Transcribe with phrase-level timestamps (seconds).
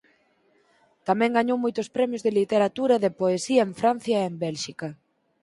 [1.07, 4.87] Tamén gañou moitos premios de literatura e de poesía en Francia e en Bélxica.